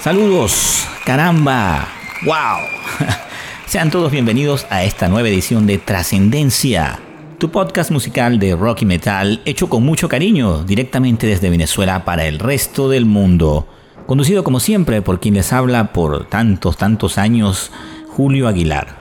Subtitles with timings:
[0.00, 1.88] Saludos, caramba,
[2.24, 3.06] wow.
[3.66, 6.98] Sean todos bienvenidos a esta nueva edición de Trascendencia,
[7.38, 12.26] tu podcast musical de rock y metal hecho con mucho cariño directamente desde Venezuela para
[12.26, 13.68] el resto del mundo.
[14.06, 17.70] Conducido como siempre por quien les habla por tantos, tantos años,
[18.08, 18.96] Julio Aguilar.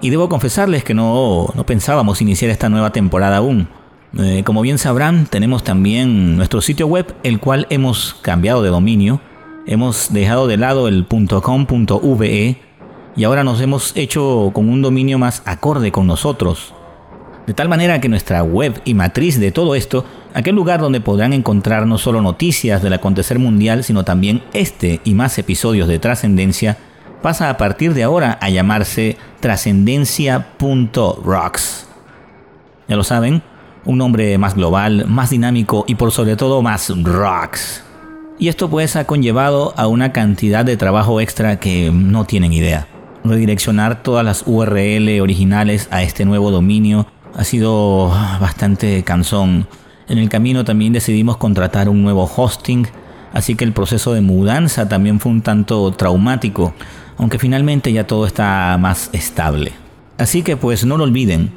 [0.00, 3.68] Y debo confesarles que no, no pensábamos iniciar esta nueva temporada aún.
[4.18, 9.20] Eh, como bien sabrán, tenemos también nuestro sitio web, el cual hemos cambiado de dominio
[9.66, 12.58] Hemos dejado de lado el .com.ve
[13.16, 16.74] y ahora nos hemos hecho con un dominio más acorde con nosotros.
[17.46, 21.32] De tal manera que nuestra web y matriz de todo esto, aquel lugar donde podrán
[21.32, 26.76] encontrar no solo noticias del acontecer mundial, sino también este y más episodios de trascendencia,
[27.22, 31.88] pasa a partir de ahora a llamarse trascendencia.rocks.
[32.86, 33.42] Ya lo saben,
[33.84, 37.82] un nombre más global, más dinámico y por sobre todo más rocks.
[38.38, 42.88] Y esto pues ha conllevado a una cantidad de trabajo extra que no tienen idea.
[43.22, 48.08] Redireccionar todas las URL originales a este nuevo dominio ha sido
[48.40, 49.66] bastante cansón.
[50.08, 52.86] En el camino también decidimos contratar un nuevo hosting,
[53.32, 56.74] así que el proceso de mudanza también fue un tanto traumático,
[57.16, 59.72] aunque finalmente ya todo está más estable.
[60.18, 61.52] Así que pues no lo olviden,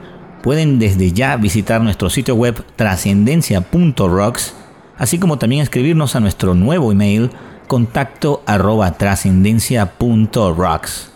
[0.47, 4.53] pueden desde ya visitar nuestro sitio web trascendencia.rocks
[4.97, 7.31] así como también escribirnos a nuestro nuevo email
[7.67, 11.11] contacto arroba trascendencia.rocks.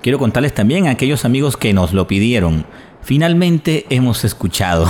[0.00, 2.66] Quiero contarles también a aquellos amigos que nos lo pidieron.
[3.02, 4.88] Finalmente hemos escuchado.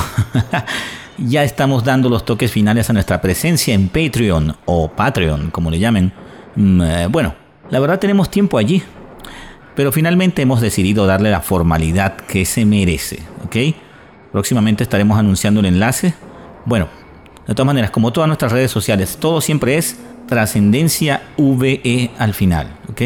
[1.17, 5.79] ya estamos dando los toques finales a nuestra presencia en Patreon o Patreon, como le
[5.79, 6.13] llamen.
[6.57, 7.35] Mm, eh, bueno,
[7.71, 8.83] la verdad tenemos tiempo allí,
[9.77, 13.77] pero finalmente hemos decidido darle la formalidad que se merece, ¿ok?
[14.33, 16.15] Próximamente estaremos anunciando el enlace.
[16.65, 16.89] Bueno,
[17.47, 22.75] de todas maneras, como todas nuestras redes sociales, todo siempre es trascendencia VE al final,
[22.91, 23.03] ¿ok?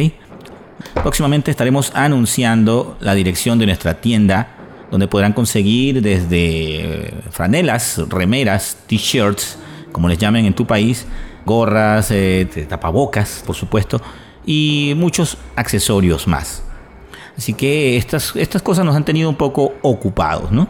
[1.02, 4.48] Próximamente estaremos anunciando la dirección de nuestra tienda,
[4.92, 9.58] donde podrán conseguir desde franelas, remeras, t-shirts,
[9.90, 11.06] como les llamen en tu país,
[11.44, 14.00] gorras, eh, tapabocas, por supuesto,
[14.46, 16.64] y muchos accesorios más.
[17.36, 20.68] Así que estas, estas cosas nos han tenido un poco ocupados, ¿no?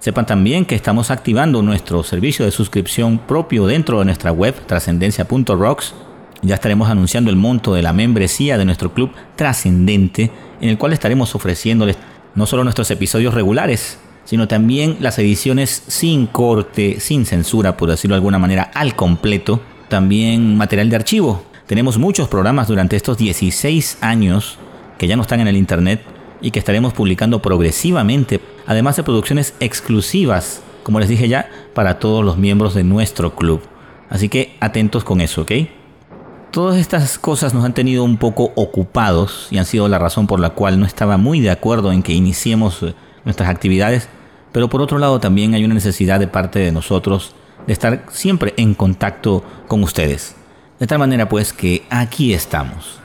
[0.00, 5.94] Sepan también que estamos activando nuestro servicio de suscripción propio dentro de nuestra web trascendencia.rocks.
[6.40, 10.30] Ya estaremos anunciando el monto de la membresía de nuestro club trascendente,
[10.62, 11.98] en el cual estaremos ofreciéndoles
[12.34, 18.14] no solo nuestros episodios regulares, sino también las ediciones sin corte, sin censura, por decirlo
[18.14, 19.60] de alguna manera, al completo.
[19.90, 21.44] También material de archivo.
[21.66, 24.58] Tenemos muchos programas durante estos 16 años
[25.00, 26.02] que ya no están en el Internet
[26.42, 32.22] y que estaremos publicando progresivamente además de producciones exclusivas, como les dije ya, para todos
[32.22, 33.62] los miembros de nuestro club.
[34.10, 35.52] Así que atentos con eso, ¿ok?
[36.50, 40.38] Todas estas cosas nos han tenido un poco ocupados y han sido la razón por
[40.38, 42.94] la cual no estaba muy de acuerdo en que iniciemos eh,
[43.24, 44.10] nuestras actividades,
[44.52, 47.34] pero por otro lado también hay una necesidad de parte de nosotros
[47.66, 50.36] de estar siempre en contacto con ustedes.
[50.78, 53.00] De tal manera pues que aquí estamos.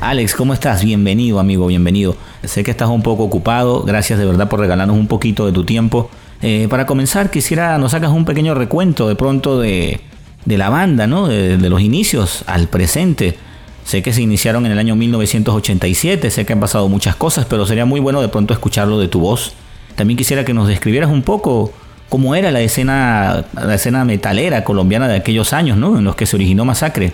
[0.00, 0.84] Alex, ¿cómo estás?
[0.84, 2.16] Bienvenido, amigo, bienvenido.
[2.42, 5.64] Sé que estás un poco ocupado, gracias de verdad por regalarnos un poquito de tu
[5.64, 6.10] tiempo.
[6.42, 10.00] Eh, para comenzar, quisiera nos hagas un pequeño recuento de pronto de,
[10.46, 11.26] la banda, ¿no?
[11.26, 13.38] De, de, los inicios al presente.
[13.84, 17.66] Sé que se iniciaron en el año 1987, sé que han pasado muchas cosas, pero
[17.66, 19.54] sería muy bueno de pronto escucharlo de tu voz.
[19.94, 21.70] También quisiera que nos describieras un poco
[22.08, 25.98] cómo era la escena, la escena metalera colombiana de aquellos años, ¿no?
[25.98, 27.12] En los que se originó Masacre.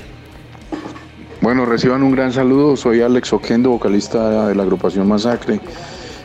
[1.40, 2.76] Bueno, reciban un gran saludo.
[2.76, 5.60] Soy Alex Oquendo, vocalista de la agrupación Masacre.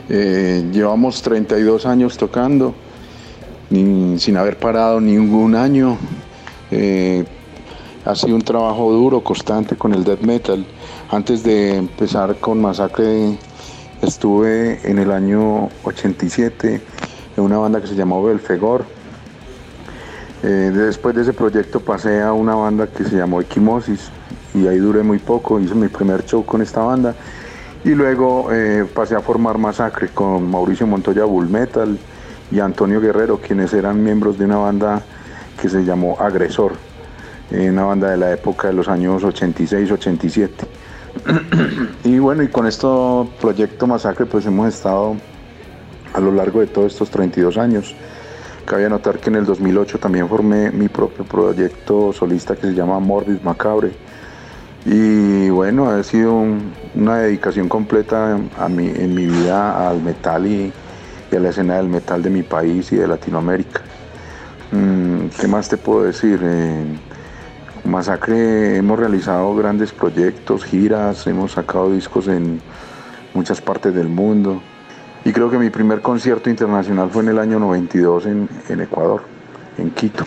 [0.08, 2.74] Eh, llevamos 32 años tocando,
[3.70, 5.98] sin haber parado ningún año.
[6.70, 7.24] Eh,
[8.06, 10.64] ha sido un trabajo duro, constante con el death metal.
[11.10, 13.36] Antes de empezar con Masacre,
[14.00, 16.80] estuve en el año 87
[17.36, 18.84] en una banda que se llamó Belfegor.
[20.44, 24.10] Eh, después de ese proyecto pasé a una banda que se llamó Equimosis
[24.54, 27.14] y ahí duré muy poco, hice mi primer show con esta banda
[27.84, 31.98] y luego eh, pasé a formar Masacre con Mauricio Montoya Bull Metal
[32.52, 35.02] y Antonio Guerrero, quienes eran miembros de una banda
[35.60, 36.74] que se llamó Agresor,
[37.50, 40.50] una banda de la época de los años 86-87.
[42.04, 42.86] y bueno, y con este
[43.40, 45.16] proyecto Masacre pues hemos estado
[46.12, 47.94] a lo largo de todos estos 32 años.
[48.64, 52.98] Cabe notar que en el 2008 también formé mi propio proyecto solista que se llama
[52.98, 53.92] Morbid Macabre
[54.88, 56.44] y bueno, ha sido
[56.94, 60.72] una dedicación completa a mi, en mi vida al metal y,
[61.34, 63.80] a la escena del metal de mi país y de Latinoamérica.
[64.70, 66.40] Mm, ¿Qué más te puedo decir?
[66.40, 67.00] En
[67.86, 72.60] Masacre hemos realizado grandes proyectos, giras, hemos sacado discos en
[73.34, 74.62] muchas partes del mundo.
[75.24, 79.24] Y creo que mi primer concierto internacional fue en el año 92 en, Ecuador,
[79.76, 80.24] en Quito.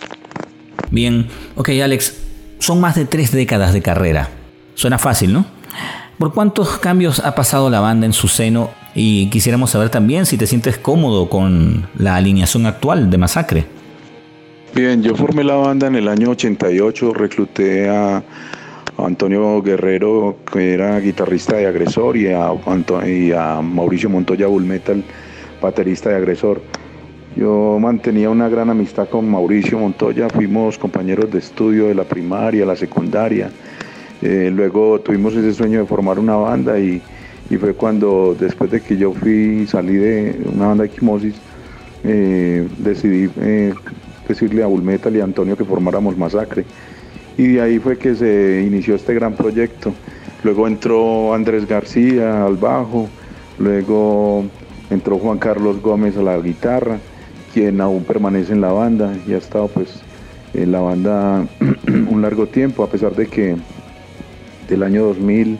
[0.91, 2.15] Bien, ok Alex,
[2.59, 4.29] son más de tres décadas de carrera.
[4.75, 5.45] Suena fácil, ¿no?
[6.17, 8.71] ¿Por cuántos cambios ha pasado la banda en su seno?
[8.93, 13.78] Y quisiéramos saber también si te sientes cómodo con la alineación actual de Masacre.
[14.75, 18.23] Bien, yo formé la banda en el año 88, recluté a
[18.97, 25.03] Antonio Guerrero, que era guitarrista de Agresor, y a, Mauricio Montoya Bull Metal,
[25.59, 26.61] baterista de Agresor.
[27.35, 32.63] Yo mantenía una gran amistad con Mauricio Montoya, fuimos compañeros de estudio de la primaria,
[32.63, 33.49] la secundaria,
[34.21, 37.01] eh, luego tuvimos ese sueño de formar una banda y,
[37.59, 41.35] fue cuando después de que yo fui, salí de una banda de Quimosis,
[42.03, 43.73] eh, decidí eh,
[44.29, 46.63] decirle a Bulmetal y a Antonio que formáramos Masacre.
[47.37, 49.93] Y de ahí fue que se inició este gran proyecto.
[50.43, 53.09] Luego entró Andrés García al bajo,
[53.57, 54.45] luego
[54.89, 56.97] entró Juan Carlos Gómez a la guitarra,
[57.53, 60.01] quien aún permanece en la banda y ha estado pues
[60.53, 61.45] en la banda
[62.09, 63.55] un largo tiempo, a pesar de que
[64.69, 65.59] del año 2000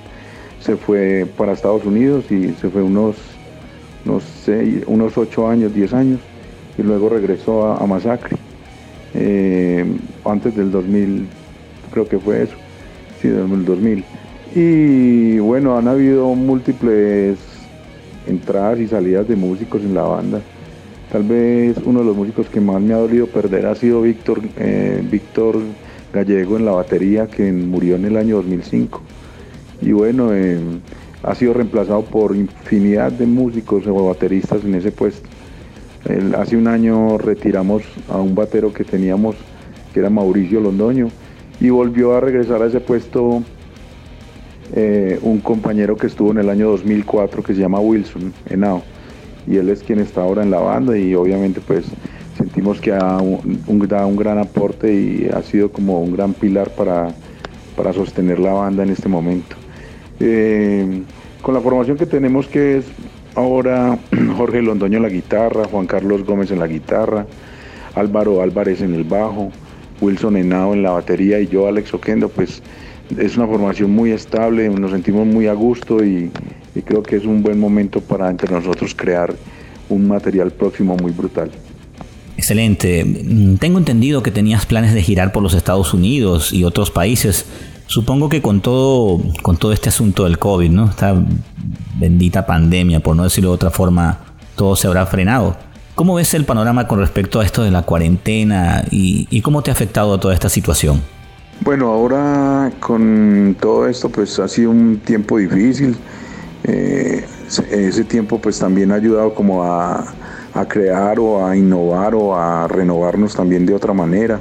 [0.60, 3.16] se fue para Estados Unidos y se fue unos,
[4.06, 6.20] no sé, unos 8 años, 10 años,
[6.78, 8.38] y luego regresó a, Masacre.
[9.14, 9.86] Eh,
[10.26, 11.28] antes del 2000,
[11.92, 12.56] creo que fue eso,
[13.22, 14.04] sí, del 2000.
[14.56, 17.38] Y bueno, han habido múltiples
[18.28, 20.42] entradas y salidas de músicos en la banda.
[21.12, 24.42] Tal vez uno de los músicos que más me ha dolido perder ha sido Víctor,
[24.58, 25.58] eh, Víctor
[26.14, 29.02] gallego en la batería que murió en el año 2005.
[29.82, 30.60] Y bueno, eh,
[31.24, 35.28] ha sido reemplazado por infinidad de músicos o bateristas en ese puesto.
[36.38, 39.36] Hace un año retiramos a un batero que teníamos,
[39.94, 41.10] que era Mauricio Londoño,
[41.60, 43.44] y volvió a regresar a ese puesto
[44.74, 48.84] eh, un compañero que estuvo en el año 2004 que se llama Wilson Henao.
[49.48, 51.86] Y él es quien está ahora en la banda y obviamente pues
[52.38, 56.70] sentimos que ha un, da un gran aporte y ha sido como un gran pilar
[56.70, 57.10] para,
[57.76, 59.56] para sostener la banda en este momento.
[60.20, 61.04] Eh,
[61.42, 62.86] con la formación que tenemos que es
[63.36, 63.98] ahora
[64.38, 67.26] Jorge Londoño en la guitarra, Juan Carlos Gómez en la guitarra,
[67.96, 69.52] Álvaro Álvarez en el bajo,
[70.02, 72.62] Wilson Henao en la batería y yo Alex Oquendo, pues
[73.18, 76.32] es una formación muy estable, nos sentimos muy a gusto y
[76.86, 79.34] creo que es un buen momento para entre nosotros crear
[79.90, 81.52] un material próximo muy brutal.
[82.40, 83.04] Excelente.
[83.04, 87.46] Mm, tengo entendido que tenías planes de girar por los Estados Unidos y otros países.
[87.90, 90.90] Supongo que con todo, con todo este asunto del COVID, ¿no?
[90.92, 91.16] Esta
[92.00, 94.20] bendita pandemia, por no decirlo de otra forma,
[94.56, 95.58] todo se habrá frenado.
[95.96, 99.74] ¿Cómo ves el panorama con respecto a esto de la cuarentena y, cómo te ha
[99.74, 101.02] afectado toda esta situación?
[101.62, 105.98] Bueno, ahora con todo esto pues ha sido un tiempo difícil.
[106.66, 107.26] Eh,
[107.72, 110.14] ese tiempo pues también ha ayudado como a,
[110.54, 114.40] a crear o a innovar o a renovarnos también de otra manera.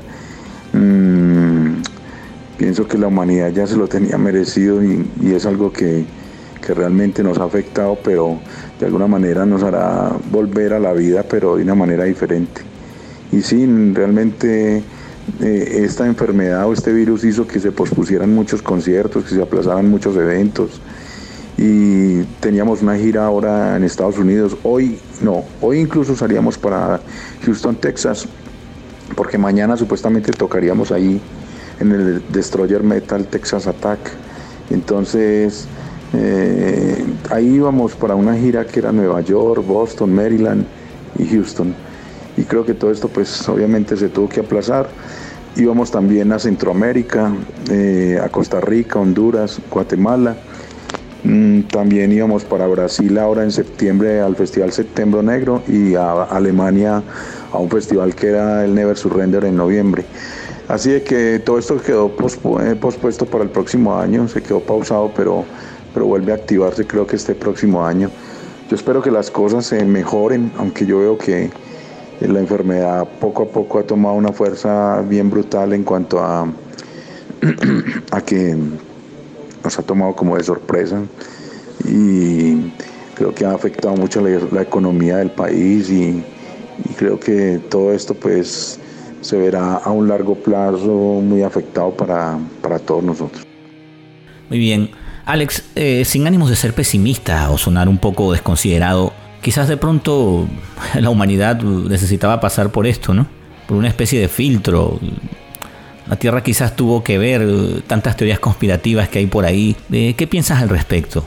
[2.59, 6.05] Pienso que la humanidad ya se lo tenía merecido y, es algo que,
[6.61, 8.41] que realmente nos ha afectado, pero
[8.81, 12.63] de alguna manera nos hará volver a la vida, pero de una manera diferente.
[13.31, 14.83] Y sí, realmente
[15.41, 19.89] eh, esta enfermedad o este virus hizo que se pospusieran muchos conciertos, que se aplazaran
[19.89, 20.81] muchos eventos.
[21.57, 24.57] Y teníamos una gira ahora en Estados Unidos.
[24.65, 27.01] Hoy, no, hoy incluso salíamos para
[27.45, 28.27] Houston, Texas,
[29.15, 31.21] porque mañana supuestamente tocaríamos ahí
[31.81, 33.99] en el Destroyer Metal Texas Attack.
[34.71, 35.67] Entonces,
[36.15, 40.65] eh, ahí íbamos para una gira que era Nueva York, Boston, Maryland
[41.19, 41.75] y Houston.
[42.37, 44.89] Y creo que todo esto pues obviamente se tuvo que aplazar.
[45.57, 47.33] Íbamos también a Centroamérica,
[47.71, 50.37] eh, a Costa Rica, Honduras, Guatemala.
[51.25, 57.03] Mm, también íbamos para Brasil ahora en septiembre al Festival Septiembre Negro y a Alemania
[57.53, 60.05] a un festival que era el Never Surrender en noviembre.
[60.69, 62.13] Así de que todo esto quedó
[62.61, 65.47] eh, pospuesto para el próximo año, se quedó pausado, pero,
[65.95, 68.11] pero vuelve a activarse creo que este próximo año.
[68.69, 71.51] Yo espero que las cosas se mejoren, aunque yo veo que
[72.21, 76.43] la enfermedad poco a poco ha tomado una fuerza bien brutal en cuanto a,
[78.11, 78.55] a que
[79.65, 81.01] nos ha tomado como de sorpresa
[81.87, 82.73] y
[83.15, 86.23] creo que ha afectado mucho la, economía del país y,
[86.85, 88.79] y creo que todo esto pues
[89.21, 92.39] se verá a un largo plazo muy afectado para,
[92.87, 93.47] todos nosotros.
[94.49, 94.91] Muy bien.
[95.25, 100.47] Alex, eh, sin ánimos de ser pesimista o sonar un poco desconsiderado, quizás de pronto
[101.01, 103.27] la humanidad necesitaba pasar por esto, ¿no?
[103.67, 104.99] Por una especie de filtro.
[106.09, 109.77] La Tierra quizás tuvo que ver tantas teorías conspirativas que hay por ahí.
[109.91, 111.27] ¿Qué piensas al respecto?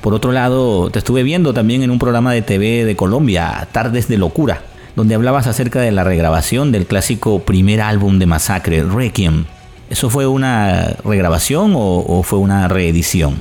[0.00, 4.06] Por otro lado, te estuve viendo también en un programa de TV de Colombia, Tardes
[4.06, 4.62] de Locura
[4.94, 9.44] donde hablabas acerca de la regrabación del clásico primer álbum de Masacre, Requiem.
[9.88, 13.36] ¿Eso fue una regrabación o, fue una reedición?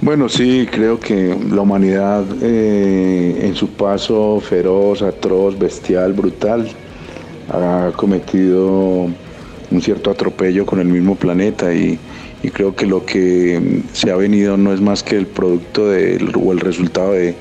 [0.00, 6.68] Bueno, sí, creo que la humanidad eh, en su paso feroz, atroz, bestial, brutal,
[7.50, 9.08] ha cometido
[9.70, 11.98] un cierto atropello con el mismo planeta y,
[12.52, 16.60] creo que lo que se ha venido no es más que el producto o el
[16.60, 17.34] resultado de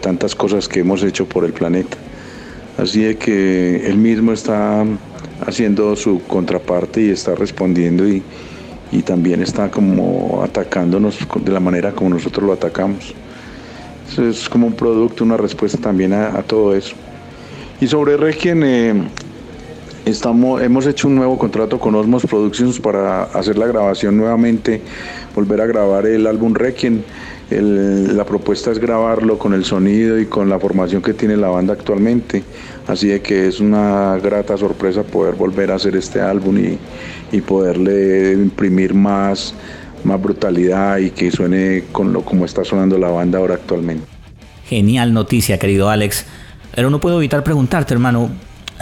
[0.00, 1.96] tantas cosas que hemos hecho por el planeta.
[2.80, 4.86] Así de que él mismo está
[5.46, 8.22] haciendo su contraparte y está respondiendo y,
[9.04, 13.14] también está como atacándonos de la manera como nosotros lo atacamos.
[14.18, 16.96] es como un producto, una respuesta también a, todo eso.
[17.80, 18.94] Y sobre Requiem, eh,
[20.06, 24.80] estamos, hemos hecho un nuevo contrato con Osmos Productions para hacer la grabación nuevamente,
[25.34, 27.02] volver a grabar el álbum Requiem
[27.50, 31.72] la propuesta es grabarlo con el sonido y con la formación que tiene la banda
[31.72, 32.42] actualmente.
[32.86, 36.78] Así de que es una grata sorpresa poder volver a hacer este álbum y,
[37.32, 39.54] y poderle imprimir más,
[40.04, 44.04] más brutalidad y que suene con lo como está sonando la banda ahora actualmente.
[44.66, 46.26] Genial noticia, querido Alex.
[46.74, 48.30] Pero no puedo evitar preguntarte, hermano,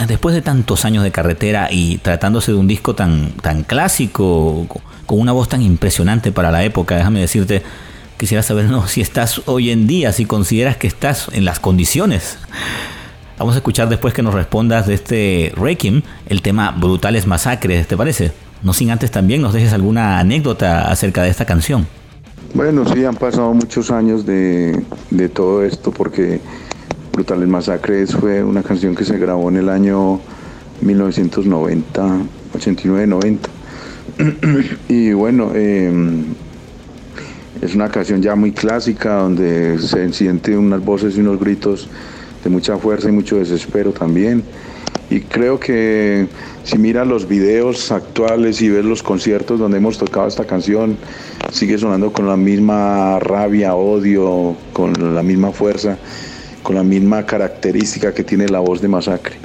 [0.06, 4.66] después de tantos años de carretera y tratándose de un disco tan, tan clásico,
[5.06, 7.62] con una voz tan impresionante para la época, déjame decirte,
[8.18, 12.36] Quisiera saber si estás hoy en día, si consideras que estás en las condiciones.
[13.38, 17.96] Vamos a escuchar después que nos respondas de este Requiem el tema Brutales Masacres, ¿te
[17.96, 18.32] parece?
[18.64, 21.86] No sin antes también nos dejes alguna anécdota acerca de esta canción.
[22.54, 26.40] Bueno, sí, han pasado muchos años de, de todo esto porque
[27.12, 30.18] Brutales Masacres fue una canción que se grabó en el año
[30.80, 32.02] 1990,
[32.52, 33.38] 89-90.
[34.88, 36.24] y bueno, eh,
[37.60, 41.88] es una canción ya muy clásica donde se siente unas voces y unos gritos
[42.44, 44.44] de mucha fuerza y mucho desespero también.
[45.10, 46.28] Y creo que
[46.64, 50.96] si miras los videos actuales y ves los conciertos donde hemos tocado esta canción,
[51.50, 55.96] sigue sonando con la misma rabia, odio, con la misma fuerza,
[56.62, 59.36] con la misma característica que tiene la voz de Masacre.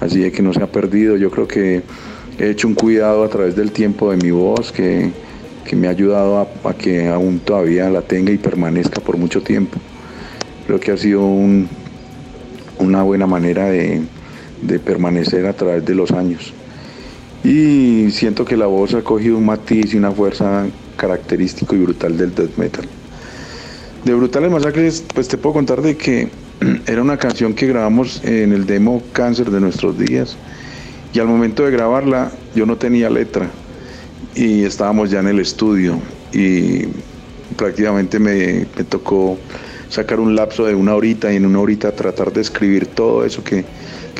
[0.00, 1.16] Así que no se ha perdido.
[1.16, 1.82] Yo creo que
[2.38, 5.10] he hecho un cuidado a través del tiempo de mi voz, que
[5.70, 9.78] que me ha ayudado a, que aún todavía la tenga y permanezca por mucho tiempo.
[10.66, 11.24] Creo que ha sido
[12.80, 14.02] una buena manera de,
[14.84, 16.52] permanecer a través de los años.
[17.44, 22.18] Y siento que la voz ha cogido un matiz y una fuerza característico y brutal
[22.18, 22.88] del death metal.
[24.04, 26.30] De Brutales Masacres, pues te puedo contar de que
[26.88, 30.36] era una canción que grabamos en el demo Cáncer de nuestros días.
[31.14, 33.48] Y al momento de grabarla, yo no tenía letra
[34.34, 35.98] y estábamos ya en el estudio
[36.32, 36.84] y
[37.56, 39.38] prácticamente me, tocó
[39.88, 43.42] sacar un lapso de una horita y en una horita tratar de escribir todo eso
[43.42, 43.64] que,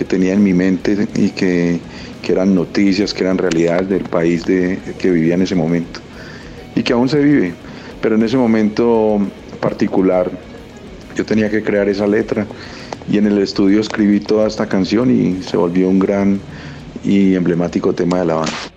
[0.09, 1.79] tenía en mi mente y que,
[2.27, 5.99] eran noticias, que eran realidades del país de, que vivía en ese momento
[6.77, 7.53] y que aún se vive.
[8.01, 9.19] pero en ese momento
[9.61, 10.31] particular
[11.17, 12.47] yo tenía que crear esa letra
[13.11, 16.41] y en el estudio escribí toda esta canción y se volvió un gran
[17.03, 18.70] y emblemático tema de la banda.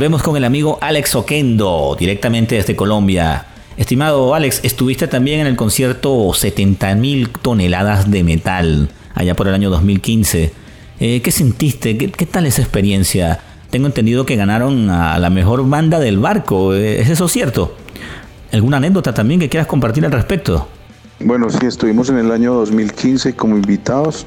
[0.00, 3.44] Volvemos con el amigo Alex Oquendo, directamente desde Colombia.
[3.76, 9.68] Estimado Alex, estuviste también en el concierto 70.000 toneladas de metal, allá por el año
[9.68, 10.52] 2015.
[11.00, 11.98] Eh, ¿Qué sentiste?
[11.98, 13.40] ¿Qué, tal esa experiencia?
[13.68, 16.72] Tengo entendido que ganaron a la mejor banda del barco.
[16.72, 17.76] ¿Es eso cierto?
[18.52, 20.66] ¿Alguna anécdota también que quieras compartir al respecto?
[21.22, 24.26] Bueno, sí, estuvimos en el año 2015 como invitados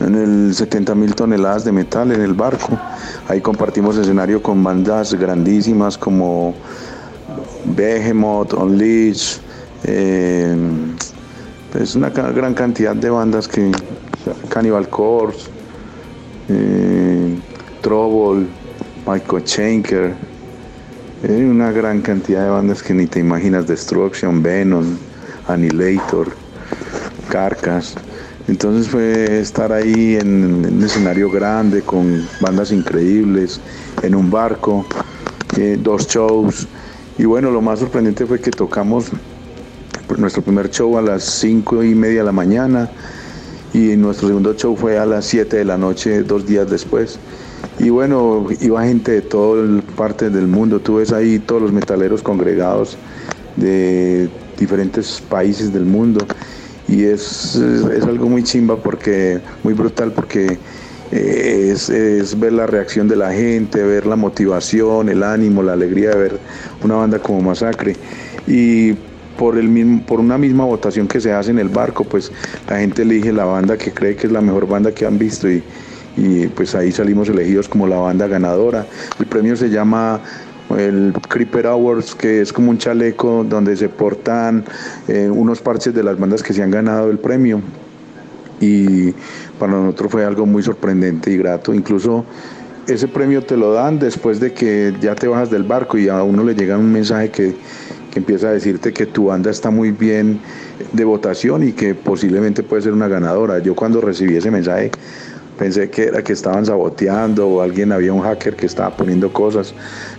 [0.00, 2.76] en el 70.000 toneladas de metal en el barco.
[3.28, 6.56] Ahí compartimos escenario con bandas grandísimas como
[7.76, 9.42] Behemoth, Unleashed,
[9.84, 10.56] eh,
[11.70, 13.70] pues una gran cantidad de bandas que
[14.48, 15.48] Cannibal Corpse,
[16.48, 17.38] eh,
[17.80, 18.48] Trouble,
[19.06, 20.14] Michael Schenker,
[21.22, 24.96] eh, una gran cantidad de bandas que ni te imaginas, Destruction, Venom,
[25.48, 26.28] Annihilator,
[27.28, 27.94] Carcass.
[28.46, 33.60] Entonces fue estar ahí en, un escenario grande con bandas increíbles,
[34.02, 34.86] en un barco,
[35.56, 36.66] eh, dos shows.
[37.16, 39.06] Y bueno, lo más sorprendente fue que tocamos
[40.18, 42.90] nuestro primer show a las cinco y media de la mañana
[43.74, 47.18] y nuestro segundo show fue a las 7 de la noche, dos días después.
[47.80, 52.22] Y bueno, iba gente de todas partes del mundo, tú ves ahí todos los metaleros
[52.22, 52.96] congregados
[53.56, 56.26] de diferentes países del mundo
[56.88, 57.60] y es,
[58.06, 60.58] algo muy chimba porque, muy brutal porque
[61.12, 66.10] eh, es, ver la reacción de la gente, ver la motivación, el ánimo, la alegría
[66.10, 66.40] de ver
[66.82, 67.96] una banda como Masacre.
[68.46, 68.92] Y
[69.38, 72.30] por, el mismo, por una misma votación que se hace en el barco, pues
[72.68, 75.50] la gente elige la banda que cree que es la mejor banda que han visto
[75.50, 75.62] y,
[76.16, 78.86] y pues ahí salimos elegidos como la banda ganadora.
[79.18, 80.20] El premio se llama
[80.76, 84.64] el Creeper Awards, que es como un chaleco donde se portan
[85.08, 87.60] eh, unos parches de las bandas que se han ganado el premio.
[88.60, 89.12] Y
[89.58, 91.74] para nosotros fue algo muy sorprendente y grato.
[91.74, 92.24] Incluso
[92.86, 96.22] ese premio te lo dan después de que ya te bajas del barco y a
[96.22, 97.54] uno le llega un mensaje que,
[98.10, 100.40] que empieza a decirte que tu banda está muy bien
[100.92, 103.58] de votación y que posiblemente puede ser una ganadora.
[103.58, 104.90] Yo cuando recibí ese mensaje
[105.58, 109.74] pensé que era que estaban saboteando o alguien había un hacker que estaba poniendo cosas,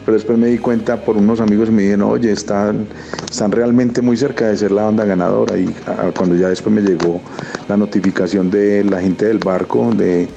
[0.05, 2.87] pero después me di cuenta por unos amigos me dijeron, oye, están,
[3.29, 5.73] están realmente muy cerca de ser la banda ganadora y
[6.17, 7.21] cuando ya después me llegó
[7.67, 10.27] la notificación de la gente del barco, de,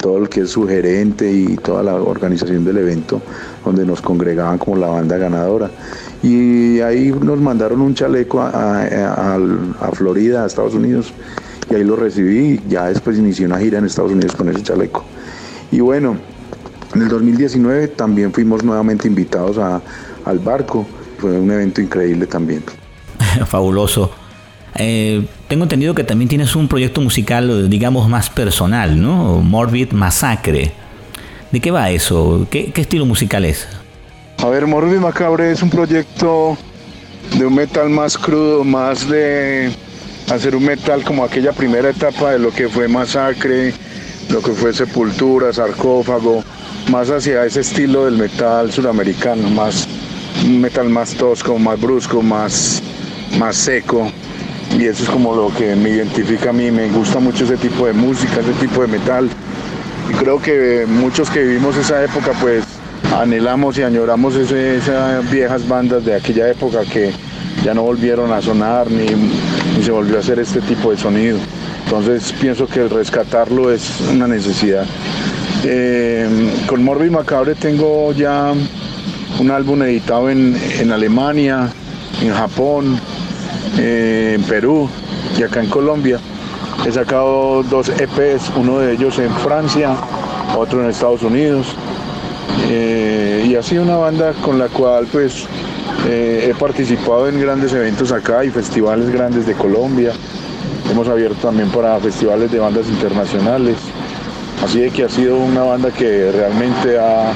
[0.00, 3.22] todo el que es su gerente y toda la organización del evento,
[3.64, 5.70] donde nos congregaban como la banda ganadora.
[6.22, 8.84] Y ahí nos mandaron un chaleco a,
[9.80, 11.14] a Florida, a Estados Unidos,
[11.70, 14.62] y ahí lo recibí y ya después inicié una gira en Estados Unidos con ese
[14.62, 15.04] chaleco.
[15.70, 16.16] Y bueno,
[16.94, 20.86] en el 2019 también fuimos nuevamente invitados al barco,
[21.18, 22.62] fue un evento increíble también.
[23.46, 24.10] Fabuloso.
[24.74, 29.40] Eh, tengo entendido que también tienes un proyecto musical, digamos, más personal, ¿no?
[29.40, 30.72] Morbid Massacre.
[31.50, 32.46] ¿De qué va eso?
[32.50, 33.66] ¿Qué, qué estilo musical es?
[34.38, 36.56] A ver, Morbid Macabre es un proyecto
[37.36, 39.72] de un metal más crudo, más de
[40.30, 43.72] hacer un metal como aquella primera etapa de lo que fue Masacre,
[44.30, 46.44] lo que fue Sepultura, Sarcófago,
[46.90, 49.88] más hacia ese estilo del metal sudamericano, más
[50.44, 52.82] un metal más tosco, más brusco, más,
[53.38, 54.10] más seco.
[54.78, 57.86] Y eso es como lo que me identifica a mí, me gusta mucho ese tipo
[57.86, 59.28] de música, ese tipo de metal.
[60.10, 62.64] Y creo que muchos que vivimos esa época pues
[63.18, 67.12] anhelamos y añoramos esas viejas bandas de aquella época que
[67.64, 69.06] ya no volvieron a sonar ni,
[69.88, 71.38] se volvió a hacer este tipo de sonido.
[71.86, 74.84] Entonces pienso que rescatarlo es una necesidad.
[75.64, 76.28] Eh,
[76.66, 78.52] con Morbid Macabre tengo ya
[79.38, 81.70] un álbum editado en, Alemania,
[82.20, 83.00] en Japón,
[83.78, 84.90] eh, en Perú
[85.38, 86.20] y acá en Colombia.
[86.86, 89.96] He sacado dos EPs, uno de ellos en Francia,
[90.54, 91.68] otro en Estados Unidos.
[92.68, 95.46] Eh, y sido una banda con la cual pues
[96.06, 100.12] eh, he participado en grandes eventos acá y festivales grandes de Colombia.
[100.90, 103.76] Hemos abierto también para festivales de bandas internacionales.
[104.64, 107.32] Así de que ha sido una banda que realmente ha,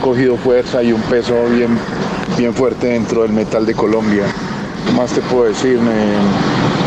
[0.00, 1.78] cogido fuerza y un peso bien,
[2.36, 4.24] bien fuerte dentro del metal de Colombia.
[4.86, 5.78] ¿Qué más te puedo decir?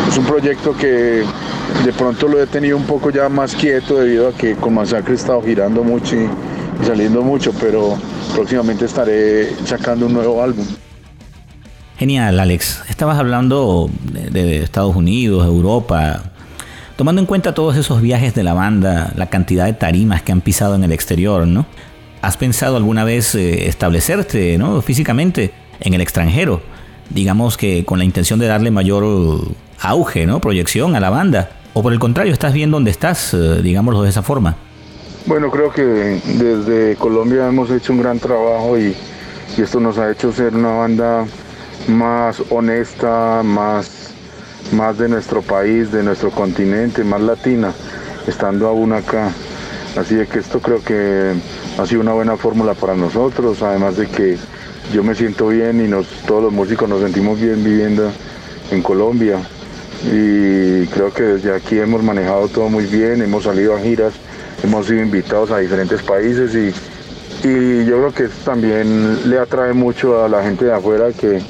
[0.07, 1.23] es un proyecto que
[1.85, 5.13] de pronto lo he tenido un poco ya más quieto debido a que con Masacre
[5.13, 6.27] he estado girando mucho y
[6.85, 7.97] saliendo mucho, pero
[8.35, 10.65] próximamente estaré sacando un nuevo álbum.
[12.01, 12.81] Genial, Alex.
[12.89, 16.23] Estabas hablando de, Estados Unidos, Europa.
[16.95, 20.41] Tomando en cuenta todos esos viajes de la banda, la cantidad de tarimas que han
[20.41, 21.67] pisado en el exterior, ¿no?
[22.23, 24.81] ¿Has pensado alguna vez eh, establecerte, ¿no?
[24.81, 26.63] Físicamente en el extranjero,
[27.11, 30.41] digamos que con la intención de darle mayor auge, ¿no?
[30.41, 31.51] Proyección a la banda.
[31.75, 34.55] O por el contrario, estás bien donde estás, eh, digámoslo de esa forma.
[35.27, 38.95] Bueno, creo que desde Colombia hemos hecho un gran trabajo y,
[39.55, 41.27] esto nos ha hecho ser una banda
[41.87, 44.11] más honesta, más,
[44.73, 47.73] más de nuestro país, de nuestro continente, más latina,
[48.27, 49.31] estando aún acá.
[49.97, 51.33] Así que esto creo que
[51.77, 54.37] ha sido una buena fórmula para nosotros, además de que
[54.93, 58.11] yo me siento bien y nos, todos los músicos nos sentimos bien viviendo
[58.71, 59.37] en Colombia.
[60.05, 64.13] Y creo que desde aquí hemos manejado todo muy bien, hemos salido a giras
[64.63, 66.73] hemos sido invitados a diferentes países y,
[67.43, 71.41] yo creo que también le atrae mucho a la gente de afuera que,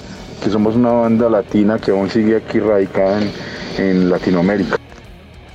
[0.50, 3.22] somos una banda latina que aún sigue aquí radicada
[3.78, 4.78] en, Latinoamérica.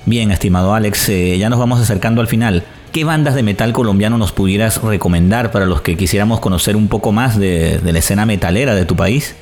[0.04, 2.64] Bien, estimado Alex, eh, ya nos vamos acercando al final.
[2.92, 7.12] ¿Qué bandas de metal colombiano nos pudieras recomendar para los que quisiéramos conocer un poco
[7.12, 9.34] más de, de la escena metalera de tu país?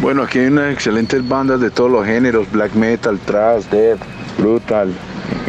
[0.00, 3.98] Bueno, aquí hay unas excelentes bandas de todos los géneros, black metal, thrash, death,
[4.38, 4.92] brutal,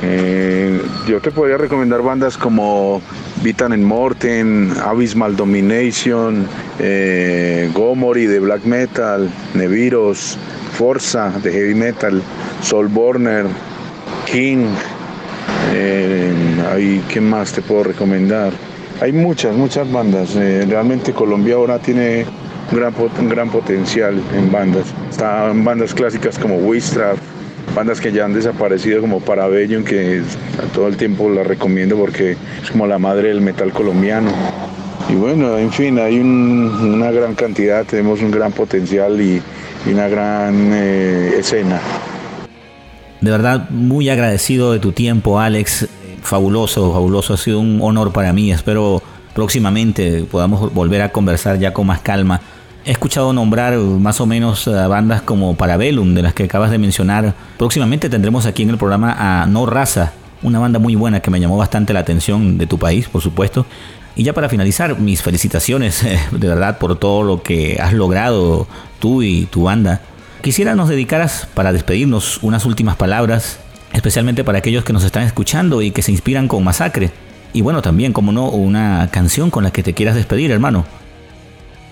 [0.02, 3.02] eh, yo te podría recomendar bandas como
[3.42, 6.46] Vitan and Morten, Abysmal Domination,
[6.78, 10.38] eh, Gomori de black metal, Neviros,
[10.74, 12.22] Forza de heavy metal,
[12.62, 13.46] Soulborner,
[14.26, 14.66] King.
[15.74, 18.52] Eh, ¿Qué más te puedo recomendar?
[19.02, 20.36] Hay muchas, muchas bandas.
[20.36, 22.26] Eh, realmente Colombia ahora tiene
[22.72, 24.88] un gran, un gran potencial en bandas.
[25.10, 27.18] Están bandas clásicas como Wistrap,
[27.80, 30.22] bandas que ya han desaparecido como Parabellum, que
[30.74, 34.32] todo el tiempo la recomiendo porque es como la madre del metal colombiano.
[35.08, 39.42] Y bueno, en fin, hay una gran cantidad, tenemos un gran potencial y,
[39.90, 41.80] una gran eh, escena.
[43.22, 45.88] De verdad, muy agradecido de tu tiempo, Alex.
[46.22, 47.34] Fabuloso, fabuloso.
[47.34, 48.52] Ha sido un honor para mí.
[48.52, 49.02] Espero
[49.34, 52.42] próximamente podamos volver a conversar ya con más calma
[52.86, 57.36] He escuchado nombrar más o menos bandas como Parabellum, de las que acabas de mencionar.
[57.58, 61.40] Próximamente tendremos aquí en el programa a No Raza, una banda muy buena que me
[61.40, 63.66] llamó bastante la atención de tu país, por supuesto.
[64.16, 68.68] Y ya para finalizar, mis felicitaciones de verdad por todo lo que has logrado
[69.00, 70.02] tú y tu banda.
[70.42, 73.60] Quisiera nos dedicaras para despedirnos unas últimas palabras,
[73.92, 77.12] especialmente para aquellos que nos están escuchando y que se inspiran con Masacre.
[77.52, 80.86] Y bueno, también, como no, una canción con la que te quieras despedir, hermano.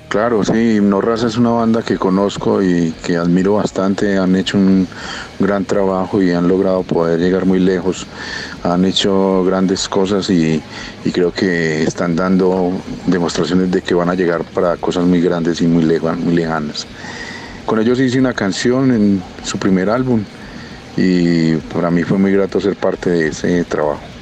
[0.09, 4.87] Claro, sí, No es una banda que conozco y que admiro bastante, han hecho un
[5.37, 8.07] gran trabajo y han logrado poder llegar muy lejos,
[8.63, 10.63] han hecho grandes cosas y,
[11.11, 12.71] creo que están dando
[13.05, 16.87] demostraciones de que van a llegar para cosas muy grandes y muy, muy lejanas.
[17.65, 20.23] Con ellos hice una canción en su primer álbum
[20.95, 24.16] y para mí fue muy grato ser parte de ese trabajo.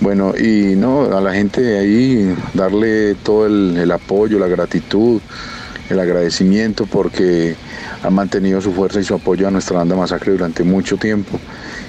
[0.00, 5.20] Bueno, y no, a la gente de ahí darle todo el, apoyo, la gratitud,
[5.90, 7.56] el agradecimiento porque
[8.04, 11.40] han mantenido su fuerza y su apoyo a nuestra banda Masacre durante mucho tiempo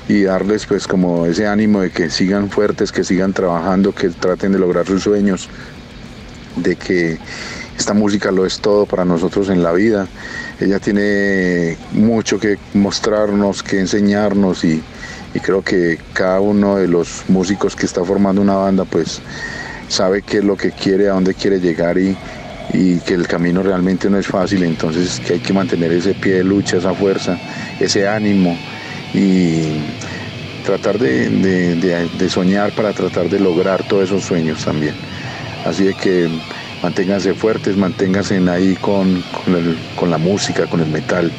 [0.07, 4.53] y darles pues como ese ánimo de que sigan fuertes, que sigan trabajando, que traten
[4.53, 5.47] de lograr sus sueños,
[6.55, 7.19] de que
[7.77, 10.07] esta música lo es todo para nosotros en la vida.
[10.59, 14.81] Ella tiene mucho que mostrarnos, que enseñarnos y,
[15.33, 19.21] y creo que cada uno de los músicos que está formando una banda pues
[19.87, 22.15] sabe qué es lo que quiere, a dónde quiere llegar y,
[22.71, 26.43] que el camino realmente no es fácil, entonces que hay que mantener ese pie de
[26.43, 27.35] lucha, esa fuerza,
[27.79, 28.55] ese ánimo
[29.11, 29.63] y
[30.63, 34.93] tratar de, soñar para tratar de lograr todos esos sueños también.
[35.65, 36.29] Así de que
[36.83, 39.23] manténganse fuertes, manténganse ahí con,
[39.95, 41.31] con la música, con el metal.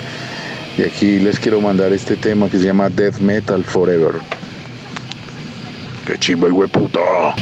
[0.79, 4.15] Y aquí les quiero mandar este tema que se llama Death Metal Forever.
[6.07, 7.35] ¡Qué chimba el hueputa!